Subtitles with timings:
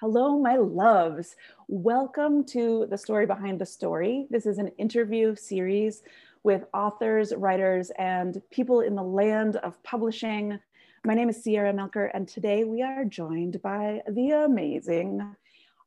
[0.00, 1.34] Hello, my loves.
[1.66, 4.28] Welcome to The Story Behind the Story.
[4.30, 6.04] This is an interview series
[6.44, 10.56] with authors, writers, and people in the land of publishing.
[11.04, 15.34] My name is Sierra Melcher, and today we are joined by the amazing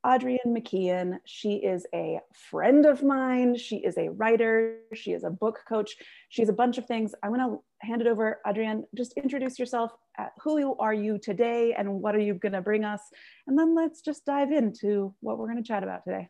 [0.05, 1.19] Adrienne MacIain.
[1.23, 3.55] She is a friend of mine.
[3.55, 4.75] She is a writer.
[4.93, 5.95] She is a book coach.
[6.27, 7.15] She's a bunch of things.
[7.23, 8.39] I'm going to hand it over.
[8.47, 9.91] Adrienne, just introduce yourself.
[10.17, 13.01] Uh, who are you today and what are you going to bring us?
[13.47, 16.29] And then let's just dive into what we're going to chat about today.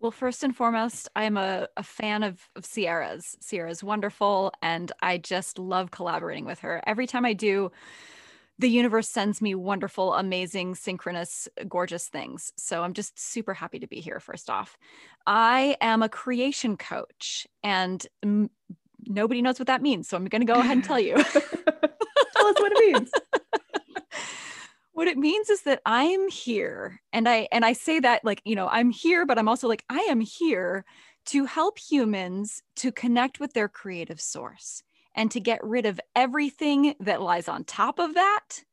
[0.00, 3.36] Well, first and foremost, I'm a, a fan of, of Sierra's.
[3.40, 6.82] Sierra's wonderful, and I just love collaborating with her.
[6.86, 7.70] Every time I do
[8.58, 12.52] the universe sends me wonderful, amazing, synchronous, gorgeous things.
[12.56, 14.78] So I'm just super happy to be here, first off.
[15.26, 18.06] I am a creation coach, and
[19.06, 20.08] nobody knows what that means.
[20.08, 21.14] So I'm going to go ahead and tell you.
[21.24, 23.10] tell us what it means.
[24.92, 28.54] what it means is that I'm here and I and I say that like, you
[28.54, 30.84] know, I'm here but I'm also like I am here
[31.26, 34.82] to help humans to connect with their creative source
[35.14, 38.64] and to get rid of everything that lies on top of that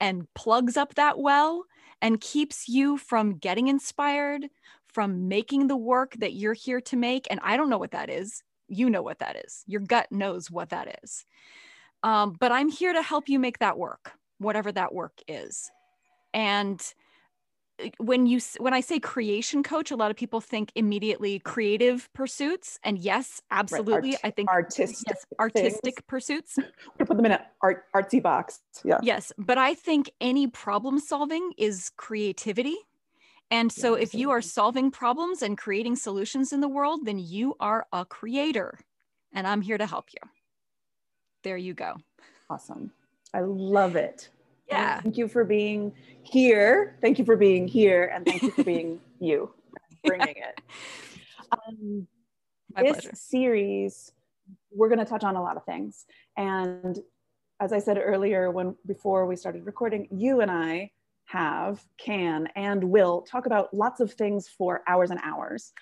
[0.00, 1.64] and plugs up that well
[2.00, 4.48] and keeps you from getting inspired,
[4.88, 7.26] from making the work that you're here to make.
[7.30, 8.42] And I don't know what that is.
[8.72, 9.62] You know what that is.
[9.66, 11.24] Your gut knows what that is.
[12.02, 15.70] Um, but I'm here to help you make that work, whatever that work is.
[16.34, 16.82] And
[17.98, 22.78] when you when i say creation coach a lot of people think immediately creative pursuits
[22.84, 24.14] and yes absolutely right.
[24.14, 26.04] Art, i think artistic yes, artistic things.
[26.06, 26.58] pursuits
[26.98, 31.00] we put them in an art artsy box yeah yes but i think any problem
[31.00, 32.76] solving is creativity
[33.52, 37.18] and so yeah, if you are solving problems and creating solutions in the world then
[37.18, 38.78] you are a creator
[39.32, 40.28] and i'm here to help you
[41.44, 41.94] there you go
[42.50, 42.90] awesome
[43.32, 44.28] i love it
[44.72, 45.00] yeah.
[45.00, 45.92] Thank you for being
[46.22, 46.96] here.
[47.00, 48.10] Thank you for being here.
[48.14, 49.52] And thank you for being you,
[50.04, 50.60] bringing it.
[51.68, 52.06] Um,
[52.74, 53.10] this pleasure.
[53.12, 54.10] series,
[54.70, 56.06] we're going to touch on a lot of things.
[56.34, 56.98] And
[57.60, 60.92] as I said earlier, when before we started recording, you and I
[61.32, 65.72] have, can, and will talk about lots of things for hours and hours.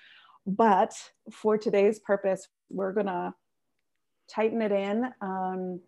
[0.47, 0.95] But
[1.31, 3.35] for today's purpose, we're to
[4.29, 5.81] tighten it in um,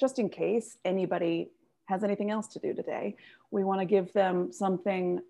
[0.00, 1.50] just in case anybody
[1.84, 3.14] has anything else to do today.
[3.50, 5.20] We want to give them something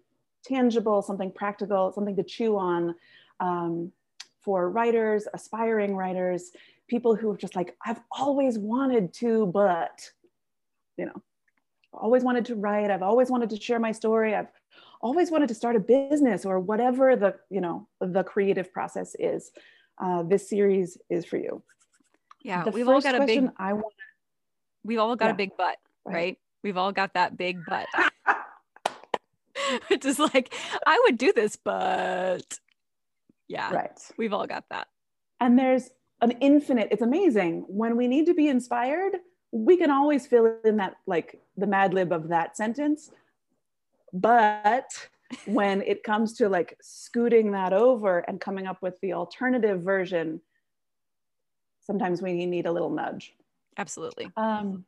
[0.44, 2.94] tangible, something practical, something to chew on
[3.40, 3.90] um,
[4.40, 6.52] for writers, aspiring writers,
[6.86, 10.08] people who are just like, I've always wanted to, but,
[10.96, 11.22] you know,
[12.00, 12.90] always wanted to write.
[12.90, 14.34] I've always wanted to share my story.
[14.34, 14.48] I've
[15.00, 19.50] always wanted to start a business or whatever the, you know, the creative process is.
[19.98, 21.62] Uh, this series is for you.
[22.42, 23.48] Yeah, the we've all got a big.
[23.56, 23.94] I want.
[24.82, 25.32] We've all got yeah.
[25.32, 26.14] a big butt, right?
[26.14, 26.38] right?
[26.62, 27.86] We've all got that big butt.
[29.88, 30.54] Which is like,
[30.86, 32.58] I would do this, but
[33.48, 33.72] yeah.
[33.72, 33.98] Right.
[34.16, 34.88] We've all got that.
[35.40, 35.90] And there's
[36.20, 37.64] an infinite, it's amazing.
[37.68, 39.16] When we need to be inspired,
[39.54, 43.12] we can always fill in that, like the mad lib of that sentence.
[44.12, 45.08] But
[45.46, 50.40] when it comes to like scooting that over and coming up with the alternative version,
[51.80, 53.32] sometimes we need a little nudge.
[53.78, 54.30] Absolutely.
[54.36, 54.84] Um,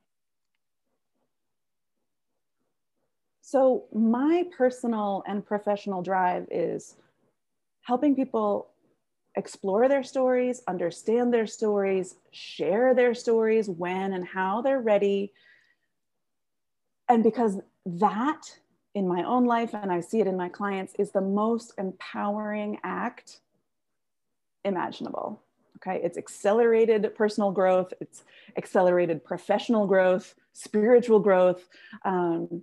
[3.48, 6.96] So, my personal and professional drive is
[7.82, 8.70] helping people
[9.36, 15.32] explore their stories, understand their stories, share their stories when and how they're ready.
[17.08, 18.58] And because that
[18.94, 22.78] in my own life, and I see it in my clients, is the most empowering
[22.82, 23.40] act
[24.64, 25.42] imaginable.
[25.76, 28.24] Okay, it's accelerated personal growth, it's
[28.56, 31.68] accelerated professional growth, spiritual growth.
[32.04, 32.62] Um,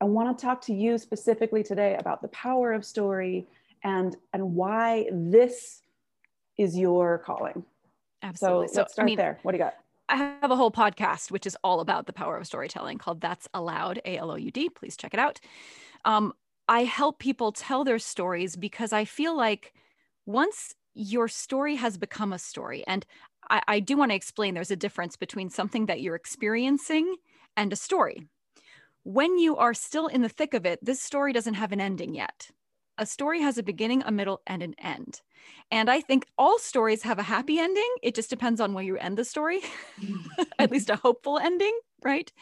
[0.00, 3.48] I want to talk to you specifically today about the power of story
[3.82, 5.82] and and why this
[6.56, 7.64] is your calling.
[8.22, 8.68] Absolutely.
[8.68, 9.38] So, let's start I mean, there.
[9.42, 9.74] What do you got?
[10.08, 13.46] I have a whole podcast which is all about the power of storytelling called That's
[13.54, 14.68] Aloud, A L O U D.
[14.68, 15.40] Please check it out.
[16.04, 16.32] Um,
[16.68, 19.72] I help people tell their stories because I feel like
[20.26, 23.06] once your story has become a story, and
[23.48, 27.16] I, I do want to explain there's a difference between something that you're experiencing
[27.56, 28.26] and a story
[29.08, 32.14] when you are still in the thick of it, this story doesn't have an ending
[32.14, 32.50] yet.
[32.98, 35.20] A story has a beginning, a middle, and an end.
[35.70, 37.88] And I think all stories have a happy ending.
[38.02, 39.60] It just depends on where you end the story,
[40.58, 42.32] at least a hopeful ending, right?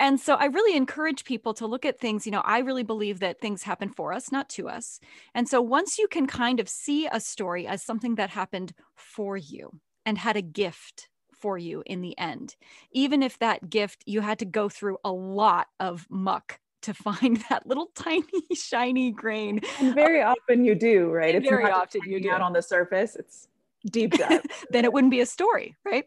[0.00, 2.24] And so I really encourage people to look at things.
[2.24, 5.00] You know, I really believe that things happen for us, not to us.
[5.34, 9.36] And so once you can kind of see a story as something that happened for
[9.36, 12.56] you and had a gift for you in the end.
[12.92, 17.36] Even if that gift, you had to go through a lot of muck to find
[17.50, 19.60] that little tiny shiny grain.
[19.80, 21.34] And very often you do, right?
[21.34, 23.16] It's very often you do out on the surface.
[23.16, 23.48] It's
[23.90, 24.42] deep dive.
[24.70, 26.04] then it wouldn't be a story, right?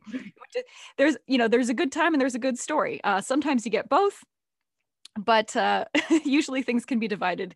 [0.97, 3.01] There's, you know, there's a good time and there's a good story.
[3.03, 4.23] Uh, sometimes you get both,
[5.17, 5.85] but uh,
[6.25, 7.55] usually things can be divided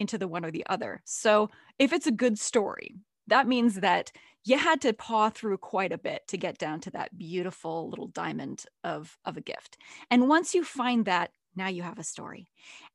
[0.00, 1.00] into the one or the other.
[1.04, 2.94] So if it's a good story,
[3.26, 4.12] that means that
[4.44, 8.06] you had to paw through quite a bit to get down to that beautiful little
[8.06, 9.76] diamond of, of a gift.
[10.10, 12.48] And once you find that, now you have a story.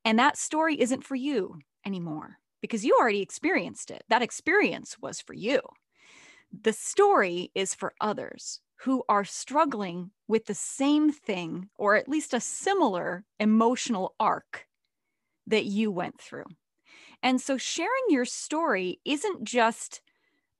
[0.03, 4.03] And that story isn't for you anymore because you already experienced it.
[4.09, 5.61] That experience was for you.
[6.61, 12.33] The story is for others who are struggling with the same thing or at least
[12.33, 14.67] a similar emotional arc
[15.47, 16.45] that you went through.
[17.21, 20.01] And so sharing your story isn't just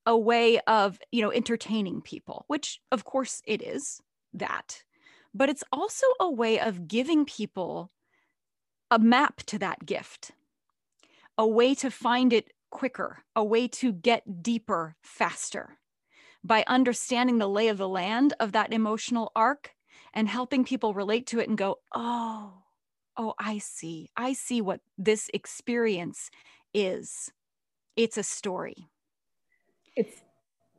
[0.05, 4.01] a way of, you know, entertaining people, which of course it is
[4.33, 4.83] that,
[5.33, 7.91] but it's also a way of giving people
[8.91, 10.31] a map to that gift,
[11.37, 15.77] a way to find it quicker, a way to get deeper faster
[16.43, 19.71] by understanding the lay of the land of that emotional arc
[20.13, 22.53] and helping people relate to it and go, oh,
[23.17, 24.09] oh, I see.
[24.15, 26.29] I see what this experience
[26.73, 27.31] is.
[27.95, 28.89] It's a story.
[29.95, 30.21] It's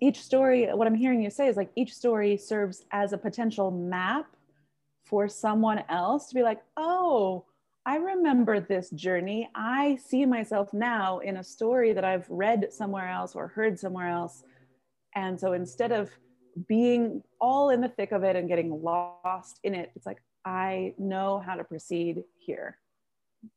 [0.00, 3.70] each story, what I'm hearing you say is like each story serves as a potential
[3.70, 4.26] map
[5.04, 7.44] for someone else to be like, oh,
[7.86, 9.48] I remember this journey.
[9.54, 14.08] I see myself now in a story that I've read somewhere else or heard somewhere
[14.08, 14.42] else.
[15.14, 16.10] And so instead of
[16.66, 20.94] being all in the thick of it and getting lost in it, it's like, I
[20.98, 22.78] know how to proceed here.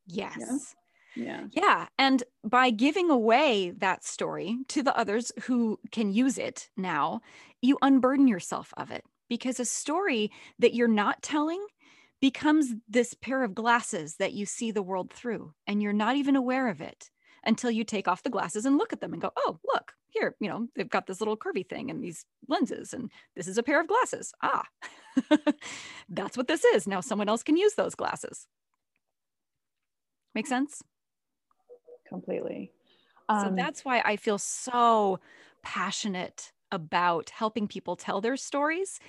[0.08, 0.76] Yes.
[1.16, 1.24] Yeah.
[1.24, 1.48] yeah.
[1.52, 1.88] Yeah.
[1.98, 7.22] And by giving away that story to the others who can use it now,
[7.62, 11.66] you unburden yourself of it because a story that you're not telling
[12.22, 16.36] becomes this pair of glasses that you see the world through and you're not even
[16.36, 17.10] aware of it
[17.44, 20.36] until you take off the glasses and look at them and go oh look here
[20.40, 23.64] you know they've got this little curvy thing and these lenses and this is a
[23.64, 24.34] pair of glasses.
[24.42, 24.64] Ah
[26.10, 26.88] that's what this is.
[26.88, 28.48] Now someone else can use those glasses.
[30.34, 30.84] Make sense?
[32.08, 32.72] Completely.
[33.30, 35.20] Um, so that's why i feel so
[35.62, 39.00] passionate about helping people tell their stories.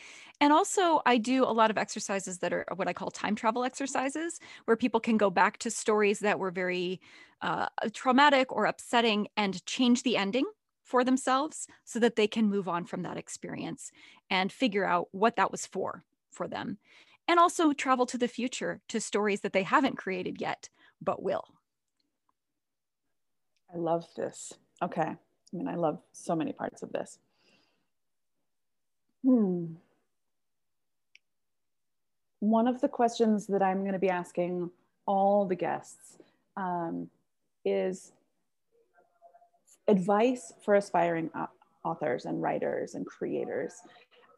[0.41, 3.65] And also, I do a lot of exercises that are what I call time travel
[3.65, 7.01] exercises, where people can go back to stories that were very
[7.43, 10.45] uh, traumatic or upsetting and change the ending
[10.85, 13.91] for themselves so that they can move on from that experience
[14.31, 16.79] and figure out what that was for for them.
[17.27, 20.71] And also travel to the future to stories that they haven't created yet,
[21.03, 21.45] but will.
[23.73, 24.55] I love this.
[24.83, 25.03] Okay.
[25.03, 25.17] I
[25.53, 27.19] mean, I love so many parts of this.
[29.25, 29.75] Hmm.
[32.41, 34.71] One of the questions that I'm going to be asking
[35.07, 36.19] all the guests
[36.57, 37.09] um,
[37.65, 38.13] is
[39.89, 41.31] advice for aspiring
[41.85, 43.75] authors and writers and creators.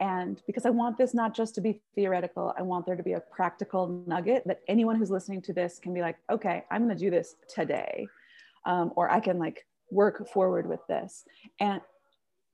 [0.00, 3.12] And because I want this not just to be theoretical, I want there to be
[3.12, 6.96] a practical nugget that anyone who's listening to this can be like, okay, I'm going
[6.96, 8.06] to do this today.
[8.64, 11.24] Um, or I can like work forward with this.
[11.58, 11.82] And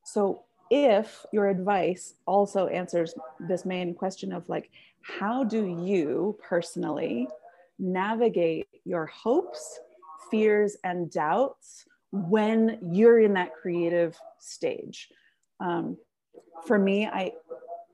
[0.05, 4.71] so if your advice also answers this main question of like
[5.01, 7.29] how do you personally
[7.79, 9.81] navigate your hopes
[10.31, 15.09] fears and doubts when you're in that creative stage
[15.61, 15.97] um,
[16.67, 17.31] for me i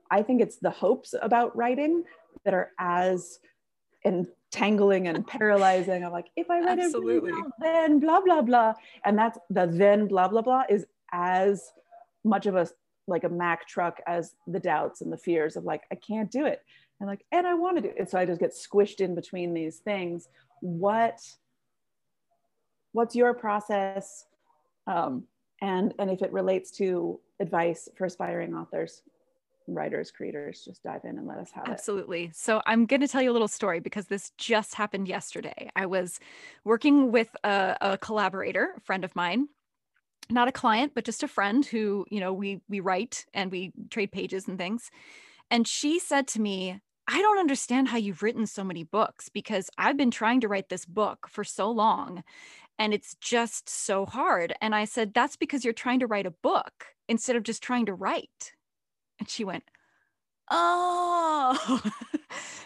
[0.09, 2.03] i think it's the hopes about writing
[2.45, 3.39] that are as
[4.05, 7.31] entangling and paralyzing i'm like if i write Absolutely.
[7.31, 8.73] it then blah blah blah
[9.05, 11.71] and that's the then blah blah blah is as
[12.23, 12.67] much of a
[13.07, 16.45] like a Mack truck as the doubts and the fears of like, I can't do
[16.45, 16.61] it.
[16.99, 18.09] And like, and I want to do it.
[18.09, 20.29] So I just get squished in between these things.
[20.61, 21.19] What,
[22.93, 24.25] what's your process?
[24.87, 25.23] Um,
[25.61, 29.01] and, and if it relates to advice for aspiring authors,
[29.67, 32.23] writers, creators, just dive in and let us have Absolutely.
[32.23, 32.29] it.
[32.29, 32.31] Absolutely.
[32.33, 35.69] So I'm going to tell you a little story because this just happened yesterday.
[35.75, 36.19] I was
[36.63, 39.47] working with a, a collaborator, a friend of mine,
[40.29, 43.71] not a client but just a friend who you know we we write and we
[43.89, 44.89] trade pages and things.
[45.51, 49.69] And she said to me i don't understand how you've written so many books because
[49.77, 52.23] i've been trying to write this book for so long
[52.79, 54.53] and it's just so hard.
[54.61, 57.85] And i said that's because you're trying to write a book instead of just trying
[57.87, 58.53] to write.
[59.19, 59.63] And she went
[60.49, 61.81] oh.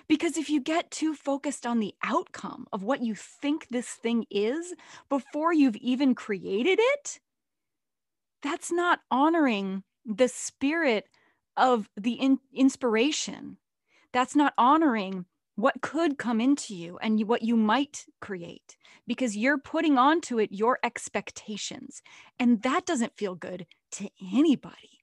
[0.08, 4.26] Because if you get too focused on the outcome of what you think this thing
[4.32, 4.74] is
[5.10, 7.20] before you've even created it
[8.42, 11.08] that's not honoring the spirit
[11.56, 13.58] of the in- inspiration.
[14.14, 15.26] That's not honoring
[15.56, 18.78] what could come into you and what you might create
[19.08, 22.04] because you're putting onto it your expectations.
[22.40, 25.00] And that doesn't feel good to anybody.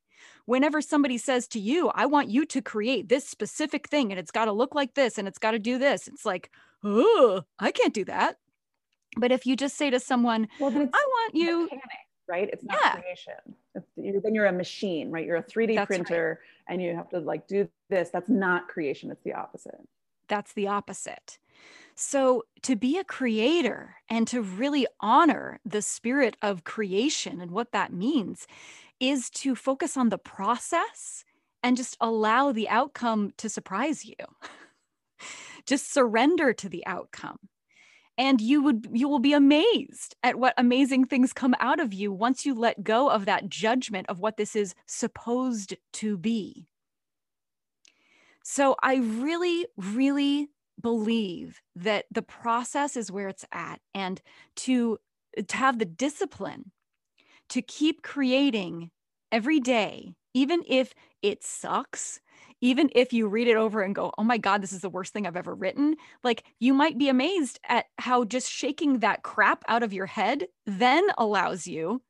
[0.47, 4.31] Whenever somebody says to you, I want you to create this specific thing and it's
[4.31, 6.51] got to look like this and it's got to do this, it's like,
[6.85, 8.37] oh, I can't do that.
[9.17, 11.63] But if you just say to someone, well, I want you.
[11.63, 12.49] Mechanic, right?
[12.53, 13.01] It's not yeah.
[13.01, 13.35] creation.
[13.75, 15.27] It's, you're, then you're a machine, right?
[15.27, 16.73] You're a 3D That's printer right.
[16.73, 18.11] and you have to like do this.
[18.11, 19.11] That's not creation.
[19.11, 19.81] It's the opposite
[20.29, 21.39] that's the opposite.
[21.95, 27.71] So, to be a creator and to really honor the spirit of creation and what
[27.73, 28.49] that means
[28.99, 31.25] is to focus on the process
[31.63, 34.17] and just allow the outcome to surprise you.
[35.67, 37.39] just surrender to the outcome.
[38.17, 42.13] And you would you will be amazed at what amazing things come out of you
[42.13, 46.69] once you let go of that judgment of what this is supposed to be.
[48.45, 54.21] So I really, really believe that the process is where it's at and
[54.57, 54.99] to,
[55.49, 56.71] to have the discipline
[57.49, 58.91] to keep creating
[59.33, 60.93] every day, even if
[61.23, 62.21] it sucks,
[62.65, 65.13] even if you read it over and go, oh my God, this is the worst
[65.13, 69.63] thing I've ever written, like you might be amazed at how just shaking that crap
[69.69, 72.01] out of your head then allows you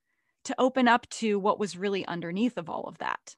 [0.45, 3.35] to open up to what was really underneath of all of that.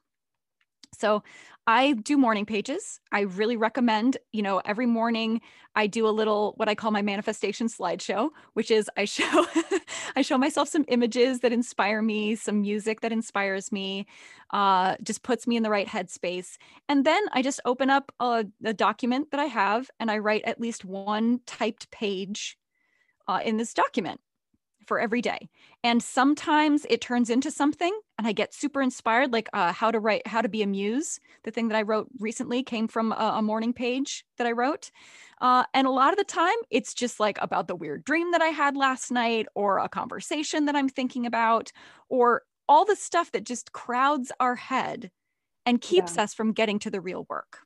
[0.98, 1.22] So
[1.68, 3.00] I do morning pages.
[3.10, 5.40] I really recommend, you know, every morning
[5.74, 9.46] I do a little what I call my manifestation slideshow, which is I show
[10.16, 14.06] I show myself some images that inspire me, some music that inspires me,
[14.52, 16.56] uh, just puts me in the right headspace.
[16.88, 20.44] And then I just open up a, a document that I have and I write
[20.44, 22.56] at least one typed page
[23.26, 24.20] uh, in this document
[24.86, 25.48] for every day.
[25.82, 30.00] And sometimes it turns into something and I get super inspired, like uh, how to
[30.00, 31.20] write, how to be a muse.
[31.44, 34.90] The thing that I wrote recently came from a, a morning page that I wrote.
[35.40, 38.40] Uh, and a lot of the time, it's just like about the weird dream that
[38.40, 41.72] I had last night, or a conversation that I'm thinking about,
[42.08, 45.10] or all the stuff that just crowds our head
[45.66, 46.22] and keeps yeah.
[46.22, 47.65] us from getting to the real work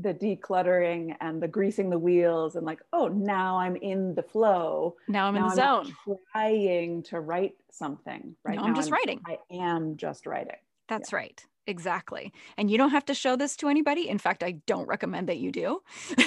[0.00, 4.96] the decluttering and the greasing the wheels and like oh now i'm in the flow.
[5.08, 6.18] Now i'm now in the I'm zone.
[6.32, 9.20] trying to write something right now i'm just I'm, writing.
[9.26, 10.56] I am just writing.
[10.88, 11.16] That's yeah.
[11.16, 11.46] right.
[11.66, 12.32] Exactly.
[12.56, 14.08] And you don't have to show this to anybody.
[14.08, 15.82] In fact i don't recommend that you do.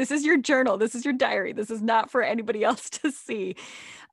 [0.00, 0.78] This is your journal.
[0.78, 1.52] This is your diary.
[1.52, 3.54] This is not for anybody else to see.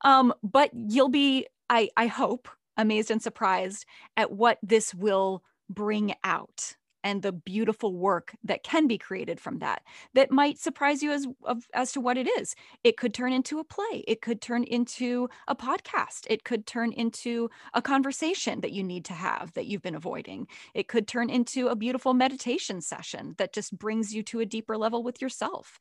[0.03, 3.85] Um, but you'll be i i hope amazed and surprised
[4.17, 6.75] at what this will bring out
[7.07, 9.81] and the beautiful work that can be created from that
[10.13, 12.53] that might surprise you as of, as to what it is.
[12.83, 14.03] It could turn into a play.
[14.05, 16.27] It could turn into a podcast.
[16.29, 20.47] It could turn into a conversation that you need to have that you've been avoiding.
[20.73, 24.77] It could turn into a beautiful meditation session that just brings you to a deeper
[24.77, 25.79] level with yourself.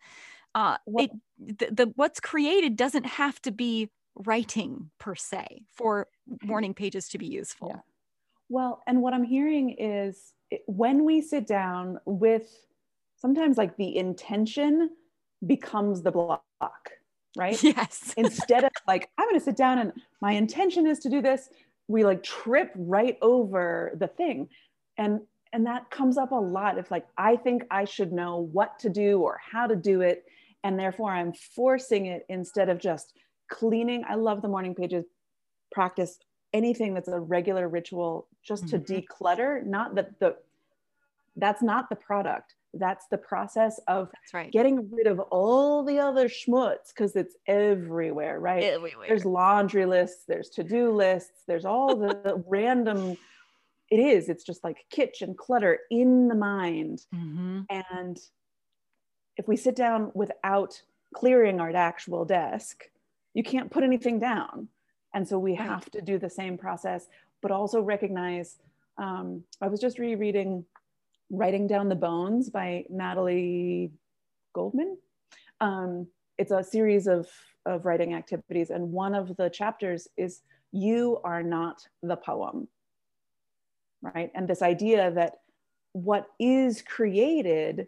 [0.54, 6.06] Uh, it the, the what's created doesn't have to be writing per se for
[6.44, 7.72] morning pages to be useful.
[7.74, 7.80] Yeah.
[8.48, 10.32] well and what i'm hearing is
[10.66, 12.66] when we sit down with
[13.16, 14.90] sometimes like the intention
[15.46, 16.42] becomes the block
[17.36, 17.62] right?
[17.62, 18.14] Yes.
[18.16, 21.50] Instead of like i'm going to sit down and my intention is to do this
[21.88, 24.48] we like trip right over the thing.
[24.98, 25.20] And
[25.52, 28.88] and that comes up a lot if like i think i should know what to
[28.88, 30.24] do or how to do it
[30.64, 33.12] and therefore i'm forcing it instead of just
[33.48, 34.04] cleaning.
[34.08, 35.04] I love the morning pages
[35.72, 36.18] practice
[36.52, 38.82] anything that's a regular ritual just mm-hmm.
[38.82, 40.36] to declutter not that the
[41.36, 44.52] that's not the product that's the process of right.
[44.52, 49.06] getting rid of all the other schmutz because it's everywhere right everywhere.
[49.08, 53.16] there's laundry lists there's to-do lists there's all the random
[53.90, 57.60] it is it's just like kitchen clutter in the mind mm-hmm.
[57.92, 58.18] and
[59.36, 60.80] if we sit down without
[61.14, 62.84] clearing our actual desk
[63.32, 64.68] you can't put anything down
[65.16, 65.66] and so we right.
[65.66, 67.08] have to do the same process,
[67.46, 68.56] but also recognize.
[68.98, 70.64] Um, I was just rereading
[71.30, 73.92] Writing Down the Bones by Natalie
[74.52, 74.98] Goldman.
[75.60, 77.28] Um, it's a series of,
[77.64, 82.66] of writing activities, and one of the chapters is You Are Not the Poem,
[84.02, 84.32] right?
[84.34, 85.34] And this idea that
[85.92, 87.86] what is created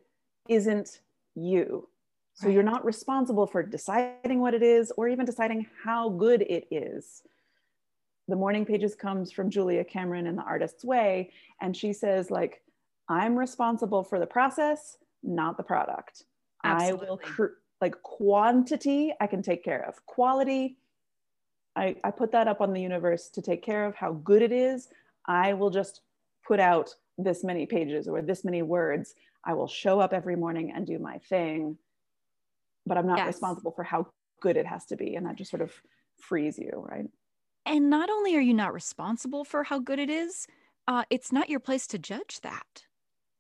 [0.49, 1.01] isn't
[1.35, 1.89] you.
[2.35, 2.55] So right.
[2.55, 7.25] you're not responsible for deciding what it is or even deciding how good it is.
[8.29, 11.33] The morning pages comes from Julia Cameron in The Artist's Way.
[11.61, 12.63] And she says, like,
[13.09, 16.25] I'm responsible for the process, not the product.
[16.63, 17.07] Absolutely.
[17.07, 20.05] I will, cr- like, quantity, I can take care of.
[20.07, 20.77] Quality,
[21.75, 24.53] I, I put that up on the universe to take care of how good it
[24.53, 24.89] is.
[25.27, 26.03] I will just
[26.47, 29.15] put out this many pages or this many words.
[29.45, 31.79] I will show up every morning and do my thing,
[32.85, 33.29] but I'm not yes.
[33.29, 34.09] responsible for how
[34.43, 35.15] good it has to be.
[35.15, 35.73] And that just sort of
[36.19, 37.07] frees you, right?
[37.69, 40.47] And not only are you not responsible for how good it is,
[40.89, 42.87] uh, it's not your place to judge that.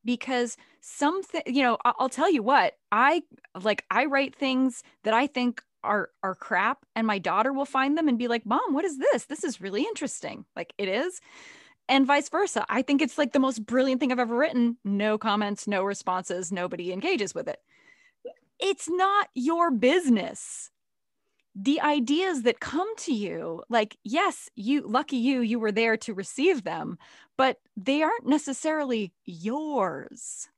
[0.04, 3.20] Because something you know i'll tell you what i
[3.62, 7.98] like i write things that i think are are crap and my daughter will find
[7.98, 9.24] them and be like mom what is this?
[9.24, 10.44] This is really interesting.
[10.54, 11.20] Like it is.
[11.88, 12.64] And vice versa.
[12.68, 14.76] I think it's like the most brilliant thing i've ever written.
[14.84, 17.58] No comments no responses nobody engages with it.
[18.60, 20.70] It's not your business
[21.60, 26.14] the ideas that come to you like yes you lucky you you were there to
[26.14, 26.96] receive them
[27.38, 30.48] but they aren't necessarily yours.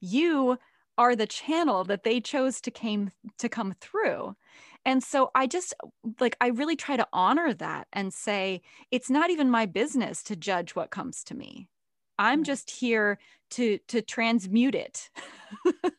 [0.00, 0.58] You
[0.96, 4.36] are the channel that they chose to came to come through.
[4.84, 5.74] And so i just
[6.20, 10.36] like i really try to honor that and say it's not even my business to
[10.36, 11.68] judge what comes to me.
[12.18, 13.18] I'm just here
[13.50, 15.10] to to transmute it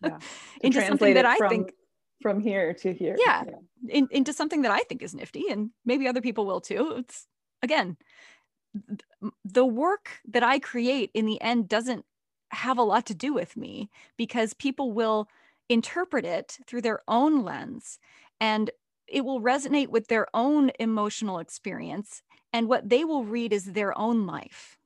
[0.03, 0.19] yeah.
[0.61, 1.73] into something that i think
[2.21, 3.15] from here to here.
[3.17, 3.55] Yeah, yeah.
[3.89, 6.95] In, into something that I think is nifty, and maybe other people will too.
[6.97, 7.27] It's
[7.61, 7.97] again,
[9.43, 12.05] the work that I create in the end doesn't
[12.51, 15.27] have a lot to do with me because people will
[15.69, 17.97] interpret it through their own lens
[18.39, 18.69] and
[19.07, 22.23] it will resonate with their own emotional experience
[22.53, 24.77] and what they will read is their own life.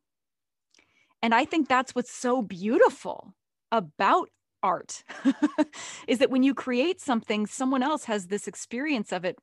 [1.21, 3.33] And I think that's what's so beautiful
[3.71, 4.29] about
[4.65, 5.03] art
[6.07, 9.37] is that when you create something, someone else has this experience of it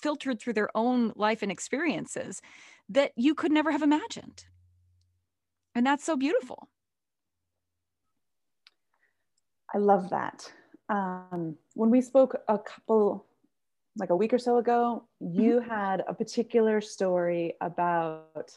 [0.00, 2.40] filtered through their own life and experiences
[2.88, 4.44] that you could never have imagined.
[5.74, 6.68] And that's so beautiful.
[9.74, 10.52] I love that.
[10.88, 13.26] Um, when we spoke a couple,
[13.96, 15.70] like a week or so ago, you mm-hmm.
[15.70, 18.52] had a particular story about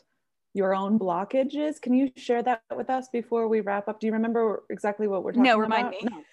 [0.54, 1.82] your own blockages.
[1.82, 4.00] Can you share that with us before we wrap up?
[4.00, 5.58] Do you remember exactly what we're talking about?
[5.58, 5.78] no, about?
[5.78, 6.10] Remind me.
[6.10, 6.24] No,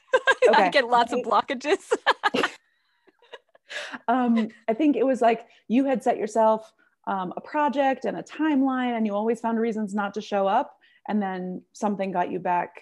[0.51, 0.65] Okay.
[0.65, 1.93] I get lots of blockages.
[4.09, 6.73] um, I think it was like you had set yourself
[7.07, 10.77] um, a project and a timeline, and you always found reasons not to show up,
[11.09, 12.81] and then something got you back.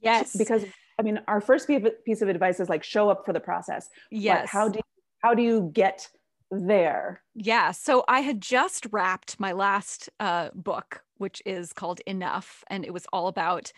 [0.00, 0.64] Yes, because
[0.98, 1.68] I mean, our first
[2.04, 3.88] piece of advice is like show up for the process.
[4.10, 4.48] Yes.
[4.50, 4.82] How do you,
[5.22, 6.08] how do you get
[6.60, 7.22] there?
[7.34, 7.72] Yeah.
[7.72, 12.92] So I had just wrapped my last uh, book, which is called Enough, and it
[12.92, 13.72] was all about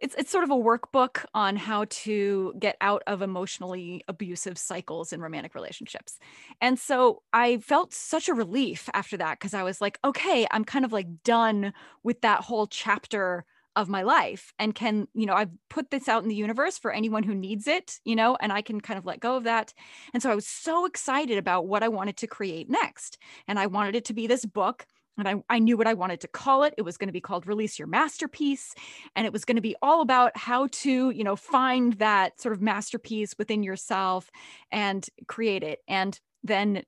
[0.00, 5.12] it's it's sort of a workbook on how to get out of emotionally abusive cycles
[5.12, 6.18] in romantic relationships.
[6.60, 10.64] And so I felt such a relief after that because I was like, okay, I'm
[10.64, 13.44] kind of like done with that whole chapter
[13.76, 16.92] of my life and can you know i've put this out in the universe for
[16.92, 19.72] anyone who needs it you know and i can kind of let go of that
[20.12, 23.66] and so i was so excited about what i wanted to create next and i
[23.66, 24.86] wanted it to be this book
[25.18, 26.74] and I, I knew what I wanted to call it.
[26.78, 28.74] It was going to be called Release Your Masterpiece.
[29.14, 32.54] And it was going to be all about how to, you know, find that sort
[32.54, 34.30] of masterpiece within yourself
[34.72, 35.80] and create it.
[35.86, 36.84] And then,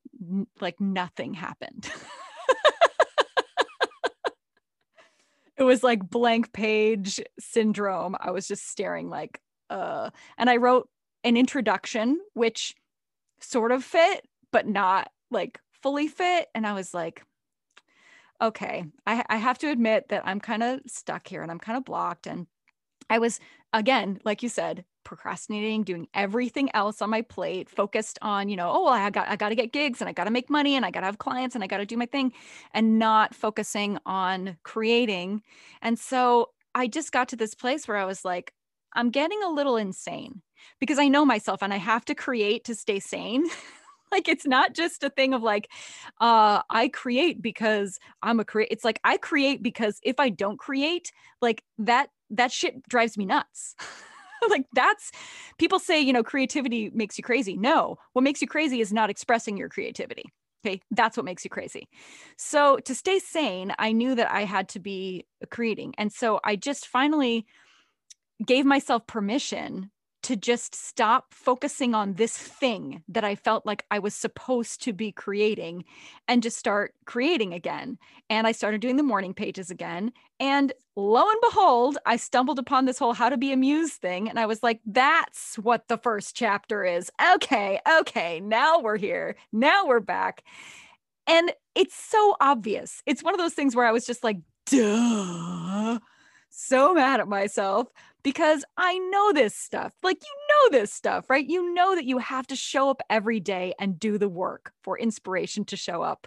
[0.60, 1.90] like, nothing happened.
[5.56, 8.16] it was like blank page syndrome.
[8.18, 10.88] I was just staring, like, uh, and I wrote
[11.24, 12.74] an introduction, which
[13.40, 16.48] sort of fit, but not like fully fit.
[16.54, 17.22] And I was like,
[18.40, 21.78] okay, I, I have to admit that I'm kind of stuck here and I'm kind
[21.78, 22.26] of blocked.
[22.26, 22.46] And
[23.08, 23.38] I was,
[23.72, 28.70] again, like you said, procrastinating, doing everything else on my plate, focused on, you know,
[28.72, 30.84] oh, I got I got to get gigs and I got to make money and
[30.84, 32.32] I got to have clients and I got to do my thing
[32.72, 35.42] and not focusing on creating.
[35.80, 38.52] And so I just got to this place where I was like,
[38.94, 40.42] I'm getting a little insane
[40.80, 43.44] because I know myself and I have to create to stay sane.
[44.12, 45.68] like it's not just a thing of like
[46.20, 50.58] uh i create because i'm a create it's like i create because if i don't
[50.58, 51.10] create
[51.40, 53.74] like that that shit drives me nuts
[54.50, 55.10] like that's
[55.58, 57.56] people say you know creativity makes you crazy.
[57.56, 60.24] No what makes you crazy is not expressing your creativity
[60.64, 60.80] okay?
[60.92, 61.88] That's what makes you crazy.
[62.36, 65.94] So to stay sane i knew that i had to be creating.
[65.98, 67.46] And so i just finally
[68.44, 69.90] gave myself permission
[70.22, 74.92] to just stop focusing on this thing that I felt like I was supposed to
[74.92, 75.84] be creating
[76.28, 77.98] and just start creating again.
[78.30, 80.12] And I started doing the morning pages again.
[80.38, 84.28] And lo and behold, I stumbled upon this whole how to be a muse thing.
[84.28, 87.10] And I was like, that's what the first chapter is.
[87.34, 89.36] Okay, okay, now we're here.
[89.52, 90.44] Now we're back.
[91.26, 93.02] And it's so obvious.
[93.06, 95.98] It's one of those things where I was just like, duh,
[96.50, 97.88] so mad at myself
[98.22, 99.92] because I know this stuff.
[100.02, 101.46] Like, you know this stuff, right?
[101.46, 104.98] You know that you have to show up every day and do the work for
[104.98, 106.26] inspiration to show up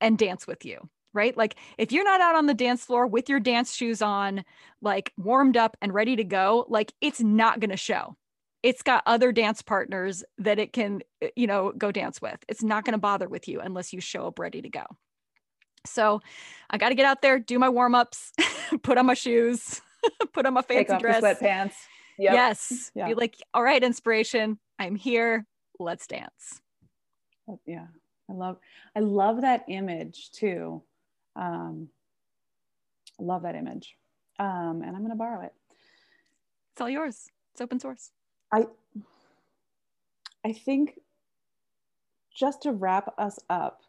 [0.00, 1.36] and dance with you, right?
[1.36, 4.44] Like if you're not out on the dance floor with your dance shoes on,
[4.80, 8.16] like warmed up and ready to go, like it's not going to show.
[8.62, 12.38] It's got other dance partners that it can, eh, you know, go dance with.
[12.48, 14.84] It's not going to bother with you unless you show up ready to go.
[15.86, 16.20] So
[16.68, 18.32] I got to get out there, do my warm ups,
[18.82, 19.80] put on my shoes,
[20.32, 21.22] put on my fancy Take off dress.
[21.22, 21.74] Sweatpants.
[22.18, 22.32] Yep.
[22.32, 22.90] Yes.
[22.94, 23.08] Yeah.
[23.08, 24.58] Be like, all right, inspiration.
[24.78, 25.46] I'm here.
[25.78, 26.60] Let's dance.
[27.66, 27.86] Yeah.
[28.28, 28.58] I love
[28.96, 30.82] I love that image too.
[31.36, 31.88] Um,
[33.20, 33.96] I love that image.
[34.38, 35.52] Um, and I'm gonna borrow it.
[36.72, 37.28] It's all yours.
[37.52, 38.10] It's open source.
[38.52, 38.66] I
[40.44, 41.00] I think
[42.34, 43.82] just to wrap us up,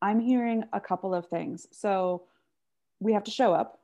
[0.00, 1.66] I'm hearing a couple of things.
[1.70, 2.22] So
[3.00, 3.79] we have to show up.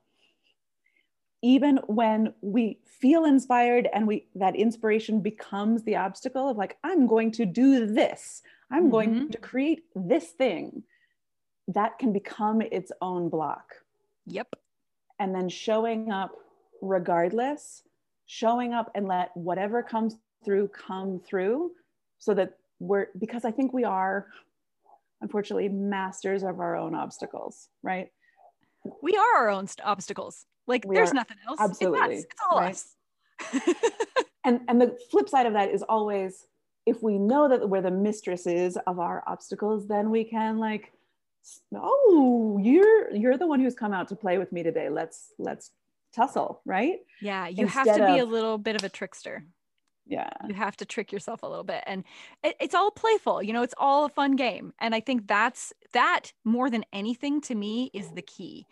[1.55, 7.07] Even when we feel inspired and we that inspiration becomes the obstacle of like, I'm
[7.07, 8.91] going to do this, I'm mm-hmm.
[8.91, 10.83] going to create this thing,
[11.69, 13.67] that can become its own block.
[14.27, 14.49] Yep.
[15.21, 16.33] And then showing up
[16.83, 17.83] regardless,
[18.27, 21.71] showing up and let whatever comes through come through
[22.19, 24.27] so that we're because I think we are
[25.21, 28.09] unfortunately masters of our own obstacles, right?
[29.01, 30.45] We are our own st- obstacles.
[30.67, 31.61] Like we there's nothing else.
[31.61, 32.17] Absolutely.
[32.17, 32.71] It's, it's all right?
[32.71, 32.95] us.
[34.45, 36.47] and and the flip side of that is always
[36.87, 40.93] if we know that we're the mistresses of our obstacles, then we can like,
[41.75, 44.89] oh, you're you're the one who's come out to play with me today.
[44.89, 45.71] Let's let's
[46.15, 46.99] tussle, right?
[47.21, 49.45] Yeah, you Instead have to be of, a little bit of a trickster
[50.07, 52.05] yeah you have to trick yourself a little bit and
[52.43, 55.73] it, it's all playful you know it's all a fun game and i think that's
[55.93, 58.67] that more than anything to me is the key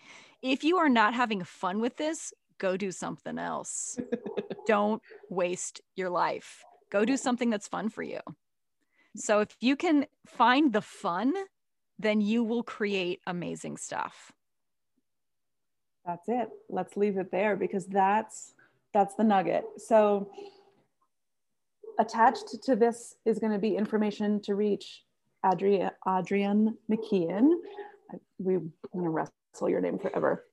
[0.44, 3.98] if you are not having fun with this go do something else.
[4.66, 6.62] Don't waste your life.
[6.90, 8.20] Go do something that's fun for you.
[9.16, 11.34] So if you can find the fun
[11.98, 14.32] then you will create amazing stuff.
[16.04, 16.48] That's it.
[16.68, 18.54] Let's leave it there because that's
[18.92, 19.64] that's the nugget.
[19.78, 20.30] So
[21.98, 25.04] attached to this is going to be information to reach
[25.44, 27.50] Adrienne, Adrienne MacIain.
[28.38, 28.58] We
[28.92, 30.46] want to wrestle your name forever.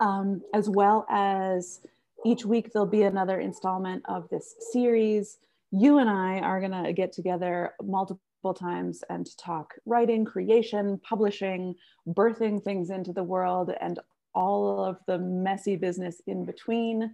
[0.00, 1.80] Um, as well as
[2.24, 5.38] each week there'll be another installment of this series.
[5.72, 11.74] You and I are going to get together multiple times and talk writing, creation, publishing,
[12.06, 13.98] birthing things into the world, and
[14.34, 17.10] all of the messy business in between.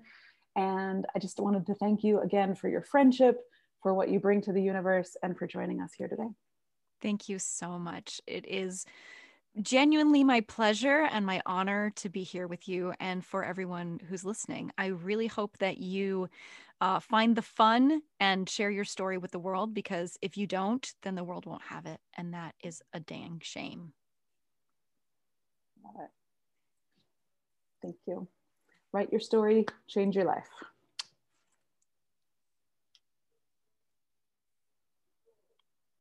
[0.56, 3.40] And I just wanted to thank you again for your friendship,
[3.82, 6.28] for what you bring to the universe, and for joining us here today.
[7.00, 8.20] Thank you so much.
[8.26, 8.84] It is
[9.60, 14.24] genuinely my pleasure and my honor to be here with you and for everyone who's
[14.24, 14.72] listening.
[14.76, 16.28] I really hope that you
[16.80, 20.92] uh, find the fun and share your story with the world because if you don't,
[21.02, 22.00] then the world won't have it.
[22.16, 23.92] And that is a dang shame.
[27.82, 28.28] Thank you.
[28.92, 30.48] Write your story, change your life.